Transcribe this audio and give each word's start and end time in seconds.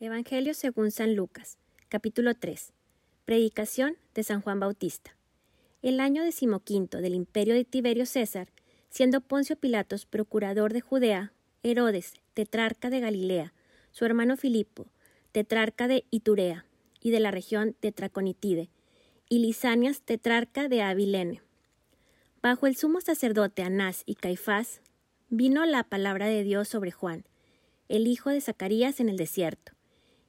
Evangelio 0.00 0.54
según 0.54 0.92
San 0.92 1.16
Lucas, 1.16 1.58
capítulo 1.88 2.36
3. 2.36 2.72
Predicación 3.24 3.96
de 4.14 4.22
San 4.22 4.40
Juan 4.40 4.60
Bautista. 4.60 5.16
El 5.82 5.98
año 5.98 6.22
decimoquinto 6.22 6.98
del 6.98 7.14
imperio 7.14 7.54
de 7.54 7.64
Tiberio 7.64 8.06
César, 8.06 8.46
siendo 8.90 9.20
Poncio 9.20 9.56
Pilatos 9.56 10.06
procurador 10.06 10.72
de 10.72 10.82
Judea, 10.82 11.32
Herodes, 11.64 12.14
tetrarca 12.32 12.90
de 12.90 13.00
Galilea, 13.00 13.52
su 13.90 14.04
hermano 14.04 14.36
Filipo, 14.36 14.86
tetrarca 15.32 15.88
de 15.88 16.04
Iturea 16.10 16.64
y 17.00 17.10
de 17.10 17.18
la 17.18 17.32
región 17.32 17.74
de 17.82 17.90
Traconitide, 17.90 18.70
y 19.28 19.40
Lisanias, 19.40 20.02
tetrarca 20.02 20.68
de 20.68 20.80
Abilene. 20.80 21.42
Bajo 22.40 22.68
el 22.68 22.76
sumo 22.76 23.00
sacerdote 23.00 23.64
Anás 23.64 24.04
y 24.06 24.14
Caifás, 24.14 24.80
vino 25.28 25.66
la 25.66 25.82
palabra 25.82 26.28
de 26.28 26.44
Dios 26.44 26.68
sobre 26.68 26.92
Juan, 26.92 27.24
el 27.88 28.06
hijo 28.06 28.30
de 28.30 28.40
Zacarías 28.40 29.00
en 29.00 29.08
el 29.08 29.16
desierto 29.16 29.72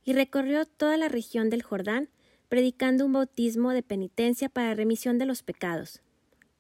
y 0.10 0.14
recorrió 0.14 0.66
toda 0.66 0.98
la 0.98 1.08
región 1.08 1.52
del 1.52 1.62
Jordán, 1.62 2.10
predicando 2.48 3.06
un 3.06 3.14
bautismo 3.14 3.74
de 3.74 3.84
penitencia 3.84 4.50
para 4.50 4.74
remisión 4.74 5.20
de 5.20 5.28
los 5.28 5.44
pecados, 5.44 6.02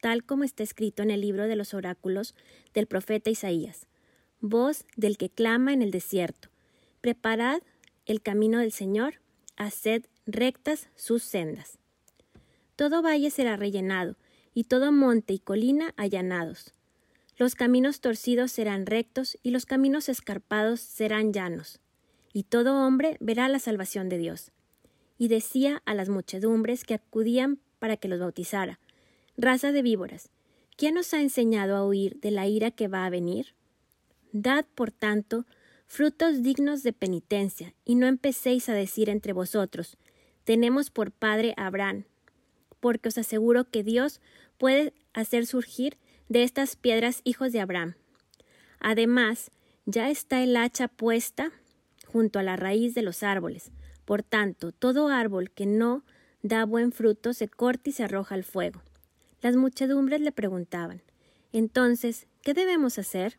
tal 0.01 0.23
como 0.23 0.43
está 0.43 0.61
escrito 0.61 1.01
en 1.01 1.09
el 1.09 1.21
libro 1.21 1.47
de 1.47 1.55
los 1.55 1.73
oráculos 1.73 2.35
del 2.75 2.85
profeta 2.85 3.31
Isaías. 3.31 3.87
Voz 4.39 4.85
del 4.97 5.17
que 5.17 5.31
clama 5.31 5.73
en 5.73 5.81
el 5.81 5.89
desierto. 5.89 6.49
Preparad 7.01 7.63
el 8.05 8.21
camino 8.21 8.59
del 8.59 8.71
Señor, 8.71 9.15
haced 9.57 10.05
rectas 10.27 10.87
sus 10.95 11.23
sendas. 11.23 11.79
Todo 12.75 13.01
valle 13.01 13.31
será 13.31 13.55
rellenado, 13.55 14.15
y 14.53 14.65
todo 14.65 14.91
monte 14.91 15.33
y 15.33 15.39
colina 15.39 15.95
allanados. 15.97 16.75
Los 17.35 17.55
caminos 17.55 17.99
torcidos 17.99 18.51
serán 18.51 18.85
rectos, 18.85 19.39
y 19.41 19.49
los 19.49 19.65
caminos 19.65 20.07
escarpados 20.07 20.81
serán 20.81 21.33
llanos 21.33 21.79
y 22.33 22.43
todo 22.43 22.75
hombre 22.75 23.17
verá 23.19 23.47
la 23.49 23.59
salvación 23.59 24.09
de 24.09 24.17
Dios. 24.17 24.51
Y 25.17 25.27
decía 25.27 25.81
a 25.85 25.93
las 25.93 26.09
muchedumbres 26.09 26.83
que 26.83 26.93
acudían 26.93 27.59
para 27.79 27.97
que 27.97 28.07
los 28.07 28.19
bautizara, 28.19 28.79
raza 29.37 29.71
de 29.71 29.81
víboras, 29.81 30.29
¿quién 30.77 30.97
os 30.97 31.13
ha 31.13 31.21
enseñado 31.21 31.75
a 31.75 31.85
huir 31.85 32.19
de 32.19 32.31
la 32.31 32.47
ira 32.47 32.71
que 32.71 32.87
va 32.87 33.05
a 33.05 33.09
venir? 33.09 33.55
Dad, 34.31 34.65
por 34.75 34.91
tanto, 34.91 35.45
frutos 35.87 36.43
dignos 36.43 36.83
de 36.83 36.93
penitencia, 36.93 37.73
y 37.83 37.95
no 37.95 38.05
empecéis 38.05 38.69
a 38.69 38.73
decir 38.73 39.09
entre 39.09 39.33
vosotros, 39.33 39.97
tenemos 40.43 40.91
por 40.91 41.11
padre 41.11 41.53
a 41.57 41.67
Abraham, 41.67 42.05
porque 42.79 43.09
os 43.09 43.17
aseguro 43.17 43.69
que 43.69 43.83
Dios 43.83 44.21
puede 44.57 44.93
hacer 45.13 45.45
surgir 45.45 45.97
de 46.27 46.43
estas 46.43 46.75
piedras 46.75 47.21
hijos 47.23 47.51
de 47.51 47.59
Abraham. 47.59 47.95
Además, 48.79 49.51
ya 49.85 50.09
está 50.09 50.43
el 50.43 50.55
hacha 50.55 50.87
puesta 50.87 51.51
junto 52.11 52.39
a 52.39 52.43
la 52.43 52.55
raíz 52.55 52.93
de 52.93 53.01
los 53.01 53.23
árboles. 53.23 53.71
Por 54.05 54.23
tanto, 54.23 54.71
todo 54.71 55.09
árbol 55.09 55.51
que 55.51 55.65
no 55.65 56.03
da 56.41 56.65
buen 56.65 56.91
fruto 56.91 57.33
se 57.33 57.47
corta 57.47 57.89
y 57.89 57.93
se 57.93 58.03
arroja 58.03 58.35
al 58.35 58.43
fuego. 58.43 58.81
Las 59.41 59.55
muchedumbres 59.55 60.21
le 60.21 60.31
preguntaban 60.31 61.01
Entonces, 61.51 62.27
¿qué 62.41 62.53
debemos 62.53 62.97
hacer? 62.99 63.37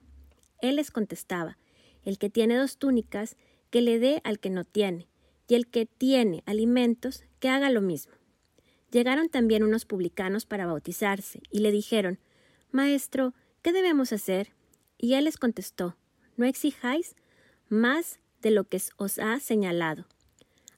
Él 0.63 0.77
les 0.77 0.91
contestaba 0.91 1.59
El 2.05 2.19
que 2.19 2.31
tiene 2.31 2.57
dos 2.57 2.79
túnicas, 2.79 3.37
que 3.71 3.83
le 3.83 3.99
dé 3.99 4.21
al 4.25 4.39
que 4.39 4.51
no 4.51 4.65
tiene, 4.65 5.09
y 5.49 5.55
el 5.55 5.67
que 5.67 5.87
tiene 5.87 6.43
alimentos, 6.47 7.25
que 7.39 7.49
haga 7.49 7.71
lo 7.71 7.81
mismo. 7.81 8.15
Llegaron 8.91 9.29
también 9.29 9.63
unos 9.63 9.85
publicanos 9.85 10.47
para 10.47 10.67
bautizarse, 10.67 11.41
y 11.51 11.61
le 11.61 11.71
dijeron 11.71 12.19
Maestro, 12.73 13.35
¿qué 13.63 13.73
debemos 13.73 14.13
hacer? 14.13 14.53
Y 14.99 15.15
él 15.15 15.25
les 15.25 15.37
contestó 15.37 15.97
No 16.37 16.47
exijáis 16.47 17.17
más 17.69 18.21
de 18.41 18.51
lo 18.51 18.65
que 18.65 18.81
os 18.97 19.19
ha 19.19 19.39
señalado. 19.41 20.07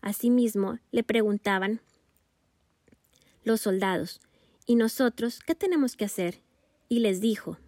Asimismo, 0.01 0.79
le 0.91 1.03
preguntaban 1.03 1.81
los 3.45 3.61
soldados, 3.61 4.21
¿y 4.67 4.77
nosotros 4.77 5.41
qué 5.41 5.55
tenemos 5.55 5.97
que 5.97 6.05
hacer? 6.05 6.41
Y 6.89 7.01
les 7.01 7.21
dijo, 7.21 7.59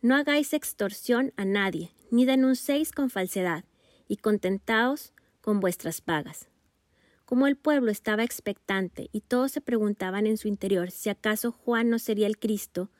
No 0.00 0.16
hagáis 0.16 0.52
extorsión 0.52 1.32
a 1.36 1.44
nadie, 1.44 1.92
ni 2.10 2.24
denunciéis 2.24 2.92
con 2.92 3.10
falsedad, 3.10 3.64
y 4.08 4.16
contentaos 4.16 5.12
con 5.40 5.60
vuestras 5.60 6.00
pagas. 6.00 6.48
Como 7.24 7.46
el 7.46 7.56
pueblo 7.56 7.90
estaba 7.90 8.22
expectante 8.22 9.08
y 9.12 9.22
todos 9.22 9.52
se 9.52 9.60
preguntaban 9.60 10.26
en 10.26 10.36
su 10.36 10.46
interior 10.46 10.90
si 10.90 11.08
acaso 11.08 11.52
Juan 11.52 11.88
no 11.88 11.98
sería 11.98 12.26
el 12.26 12.38
Cristo, 12.38 12.90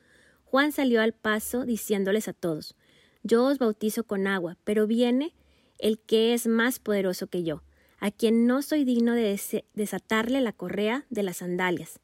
Juan 0.45 0.73
salió 0.73 1.03
al 1.03 1.13
paso 1.13 1.65
diciéndoles 1.67 2.29
a 2.29 2.33
todos, 2.33 2.75
Yo 3.23 3.45
os 3.45 3.59
bautizo 3.59 4.05
con 4.05 4.27
agua, 4.27 4.57
pero 4.65 4.87
viene 4.87 5.35
el 5.79 5.99
que 5.99 6.35
es 6.35 6.47
más 6.47 6.79
poderoso 6.79 7.27
que 7.27 7.43
yo, 7.43 7.63
a 7.99 8.11
quien 8.11 8.47
no 8.47 8.63
soy 8.63 8.85
digno 8.85 9.15
de 9.15 9.41
desatarle 9.75 10.41
la 10.41 10.53
correa 10.53 11.07
de 11.11 11.23
las 11.23 11.39
sandalias. 11.39 12.01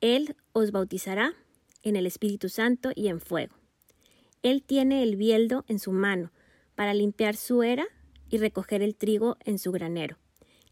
Él 0.00 0.36
os 0.52 0.70
bautizará 0.70 1.34
en 1.82 1.96
el 1.96 2.06
Espíritu 2.06 2.48
Santo 2.48 2.90
y 2.94 3.08
en 3.08 3.20
fuego. 3.20 3.54
Él 4.42 4.62
tiene 4.62 5.02
el 5.02 5.16
bieldo 5.16 5.64
en 5.68 5.78
su 5.78 5.92
mano 5.92 6.30
para 6.74 6.94
limpiar 6.94 7.36
su 7.36 7.62
era 7.62 7.86
y 8.28 8.38
recoger 8.38 8.82
el 8.82 8.96
trigo 8.96 9.36
en 9.44 9.58
su 9.58 9.72
granero. 9.72 10.18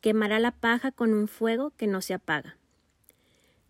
Quemará 0.00 0.38
la 0.40 0.52
paja 0.52 0.90
con 0.90 1.14
un 1.14 1.28
fuego 1.28 1.70
que 1.76 1.86
no 1.86 2.00
se 2.02 2.14
apaga. 2.14 2.58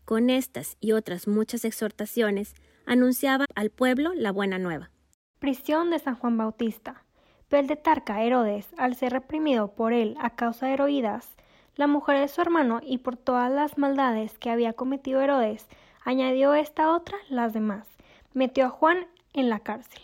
Con 0.04 0.30
estas 0.30 0.76
y 0.80 0.92
otras 0.92 1.28
muchas 1.28 1.64
exhortaciones 1.64 2.54
anunciaba 2.86 3.46
al 3.54 3.70
pueblo 3.70 4.12
la 4.14 4.32
buena 4.32 4.58
nueva. 4.58 4.90
Prisión 5.38 5.90
de 5.90 5.98
San 5.98 6.16
Juan 6.16 6.36
Bautista. 6.36 7.01
El 7.58 7.66
tetarca 7.66 8.22
Herodes, 8.22 8.66
al 8.78 8.96
ser 8.96 9.12
reprimido 9.12 9.68
por 9.74 9.92
él 9.92 10.16
a 10.18 10.30
causa 10.30 10.66
de 10.66 10.72
Heroídas, 10.72 11.28
la 11.76 11.86
mujer 11.86 12.18
de 12.18 12.28
su 12.28 12.40
hermano, 12.40 12.80
y 12.82 12.98
por 12.98 13.16
todas 13.16 13.52
las 13.52 13.76
maldades 13.76 14.38
que 14.38 14.50
había 14.50 14.72
cometido 14.72 15.20
Herodes, 15.20 15.68
añadió 16.02 16.54
esta 16.54 16.94
otra 16.94 17.18
las 17.28 17.52
demás. 17.52 17.86
Metió 18.32 18.66
a 18.66 18.70
Juan 18.70 19.06
en 19.34 19.50
la 19.50 19.60
cárcel. 19.60 20.00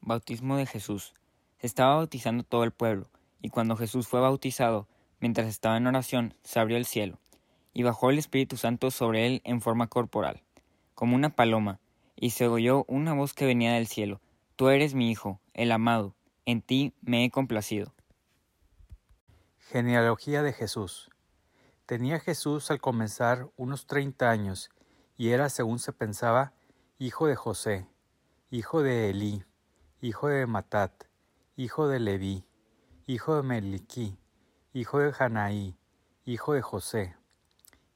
Bautismo 0.00 0.56
de 0.56 0.66
Jesús. 0.66 1.14
Se 1.58 1.68
estaba 1.68 1.94
bautizando 1.94 2.42
todo 2.42 2.64
el 2.64 2.72
pueblo, 2.72 3.06
y 3.40 3.50
cuando 3.50 3.76
Jesús 3.76 4.08
fue 4.08 4.20
bautizado, 4.20 4.88
mientras 5.20 5.46
estaba 5.46 5.76
en 5.76 5.86
oración, 5.86 6.34
se 6.42 6.58
abrió 6.58 6.76
el 6.76 6.86
cielo, 6.86 7.18
y 7.72 7.84
bajó 7.84 8.10
el 8.10 8.18
Espíritu 8.18 8.56
Santo 8.56 8.90
sobre 8.90 9.26
él 9.26 9.42
en 9.44 9.60
forma 9.60 9.86
corporal, 9.86 10.42
como 10.94 11.14
una 11.14 11.30
paloma, 11.30 11.78
y 12.16 12.30
se 12.30 12.48
oyó 12.48 12.84
una 12.88 13.14
voz 13.14 13.32
que 13.32 13.46
venía 13.46 13.74
del 13.74 13.86
cielo, 13.86 14.20
Tú 14.60 14.68
eres 14.68 14.92
mi 14.92 15.10
Hijo, 15.10 15.40
el 15.54 15.72
amado, 15.72 16.14
en 16.44 16.60
ti 16.60 16.92
me 17.00 17.24
he 17.24 17.30
complacido. 17.30 17.94
Genealogía 19.56 20.42
de 20.42 20.52
Jesús. 20.52 21.08
Tenía 21.86 22.20
Jesús 22.20 22.70
al 22.70 22.78
comenzar 22.78 23.48
unos 23.56 23.86
treinta 23.86 24.28
años, 24.28 24.68
y 25.16 25.30
era, 25.30 25.48
según 25.48 25.78
se 25.78 25.94
pensaba, 25.94 26.52
hijo 26.98 27.26
de 27.26 27.36
José, 27.36 27.86
hijo 28.50 28.82
de 28.82 29.08
Elí, 29.08 29.46
hijo 30.02 30.28
de 30.28 30.46
Matat, 30.46 31.04
hijo 31.56 31.88
de 31.88 31.98
Leví, 31.98 32.44
hijo 33.06 33.36
de 33.36 33.42
Meliquí, 33.42 34.18
hijo 34.74 34.98
de 34.98 35.14
Hanaí, 35.18 35.74
hijo 36.26 36.52
de 36.52 36.60
José, 36.60 37.16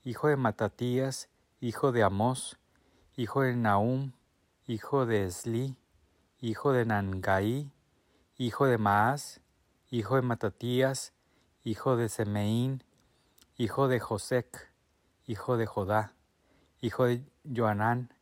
hijo 0.02 0.28
de 0.28 0.38
Matatías, 0.38 1.28
hijo 1.60 1.92
de 1.92 2.04
Amós, 2.04 2.58
hijo 3.18 3.42
de 3.42 3.54
Nahum, 3.54 4.12
hijo 4.66 5.04
de 5.04 5.24
Esli, 5.24 5.76
hijo 6.44 6.72
de 6.74 6.84
Nangai, 6.84 7.72
hijo 8.36 8.66
de 8.66 8.76
Maas, 8.76 9.40
hijo 9.88 10.16
de 10.16 10.20
Matatías, 10.20 11.14
hijo 11.62 11.96
de 11.96 12.10
Semeín, 12.10 12.84
hijo 13.56 13.88
de 13.88 13.98
Josec, 13.98 14.70
hijo 15.26 15.56
de 15.56 15.64
Jodá, 15.64 16.12
hijo 16.82 17.06
de 17.06 17.24
Joanán, 17.44 18.12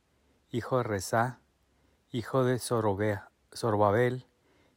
hijo 0.52 0.76
de 0.76 0.84
Rezá, 0.84 1.40
hijo 2.12 2.44
de 2.44 2.60
Zorobabel, 2.60 4.28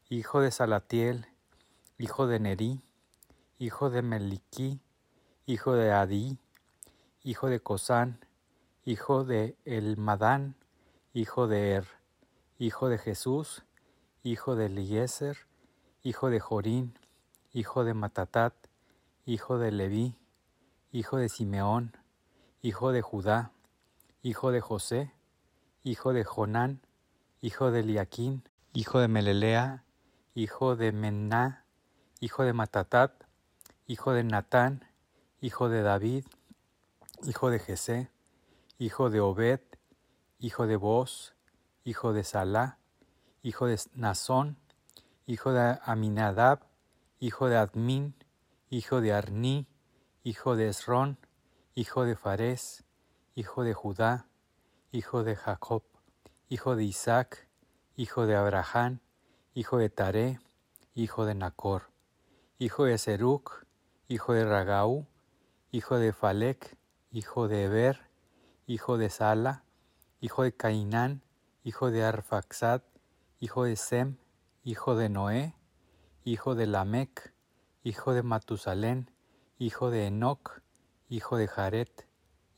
hijo 0.10 0.42
de 0.42 0.50
Salatiel, 0.50 1.28
hijo 2.00 2.26
de 2.26 2.40
Nerí, 2.40 2.82
hijo 3.60 3.92
de 3.92 4.02
Meliquí, 4.02 4.82
hijo 5.46 5.76
de 5.76 5.92
Adí, 5.92 6.40
hijo 7.22 7.48
de 7.50 7.60
Cosán, 7.60 8.26
hijo 8.86 9.24
de 9.24 9.56
Elmadán, 9.66 10.56
hijo 11.14 11.48
de 11.48 11.74
Er 11.74 11.95
hijo 12.58 12.88
de 12.88 12.98
Jesús, 12.98 13.64
hijo 14.24 14.56
de 14.56 14.68
Eliezer, 14.68 15.38
hijo 16.04 16.30
de 16.30 16.40
Jorín, 16.40 16.98
hijo 17.52 17.84
de 17.84 17.94
Matatat, 17.94 18.54
hijo 19.26 19.58
de 19.58 19.72
Leví, 19.72 20.16
hijo 20.92 21.18
de 21.18 21.28
Simeón, 21.28 21.98
hijo 22.62 22.92
de 22.94 23.02
Judá, 23.02 23.52
hijo 24.22 24.52
de 24.52 24.62
José, 24.62 25.12
hijo 25.84 26.14
de 26.14 26.24
Jonán, 26.24 26.82
hijo 27.42 27.72
de 27.72 27.82
Eliaquín, 27.82 28.44
hijo 28.74 29.00
de 29.00 29.08
Melelea, 29.08 29.84
hijo 30.34 30.76
de 30.76 30.92
Menná, 30.92 31.66
hijo 32.22 32.44
de 32.44 32.54
Matatat, 32.54 33.12
hijo 33.86 34.14
de 34.14 34.24
Natán, 34.24 34.86
hijo 35.42 35.70
de 35.70 35.82
David, 35.82 36.26
hijo 37.28 37.50
de 37.50 37.60
Jesé, 37.60 38.10
hijo 38.80 39.10
de 39.10 39.20
Obed, 39.20 39.60
hijo 40.40 40.68
de 40.68 40.78
Boz, 40.78 41.35
hijo 41.86 42.14
de 42.14 42.24
Salá, 42.24 42.80
hijo 43.44 43.68
de 43.68 43.80
Nazón, 43.94 44.58
hijo 45.28 45.54
de 45.54 45.78
Aminadab, 45.84 46.66
hijo 47.20 47.48
de 47.48 47.58
Admin, 47.58 48.16
hijo 48.72 49.02
de 49.02 49.14
Arní, 49.14 49.68
hijo 50.24 50.56
de 50.56 50.70
Esrón, 50.70 51.20
hijo 51.76 52.04
de 52.04 52.16
Fares, 52.16 52.84
hijo 53.36 53.64
de 53.64 53.76
Judá, 53.76 54.26
hijo 54.92 55.24
de 55.24 55.36
Jacob, 55.36 55.84
hijo 56.50 56.76
de 56.76 56.86
Isaac, 56.86 57.48
hijo 57.96 58.26
de 58.26 58.36
Abraham, 58.36 59.00
hijo 59.54 59.78
de 59.78 59.90
Taré, 59.90 60.40
hijo 60.96 61.26
de 61.26 61.36
Nacor, 61.36 61.92
hijo 62.58 62.86
de 62.86 62.98
Seruc, 62.98 63.68
hijo 64.08 64.34
de 64.34 64.44
Ragau, 64.44 65.06
hijo 65.72 66.00
de 66.00 66.14
Falec, 66.14 66.78
hijo 67.12 67.48
de 67.48 67.66
Eber, 67.66 68.10
hijo 68.66 68.98
de 68.98 69.12
Sala, 69.12 69.66
hijo 70.20 70.42
de 70.42 70.52
Cainán, 70.52 71.22
hijo 71.66 71.90
de 71.90 72.04
Arfaxad, 72.04 72.84
hijo 73.40 73.64
de 73.64 73.76
Sem, 73.76 74.18
hijo 74.64 74.96
de 74.96 75.10
Noé, 75.10 75.56
hijo 76.24 76.54
de 76.54 76.68
Lamec, 76.68 77.34
hijo 77.84 78.14
de 78.14 78.22
Matusalén, 78.22 79.10
hijo 79.58 79.90
de 79.90 80.06
Enoc, 80.06 80.62
hijo 81.10 81.38
de 81.38 81.48
Jared, 81.48 81.88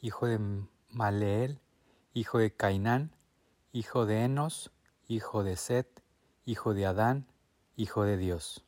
hijo 0.01 0.27
de 0.27 0.39
Maleel, 0.89 1.61
hijo 2.13 2.37
de 2.37 2.53
Cainán, 2.53 3.15
hijo 3.71 4.05
de 4.05 4.25
Enos, 4.25 4.71
hijo 5.07 5.45
de 5.45 5.55
Set, 5.55 6.03
hijo 6.43 6.73
de 6.73 6.85
Adán, 6.85 7.27
hijo 7.77 8.03
de 8.03 8.17
Dios. 8.17 8.66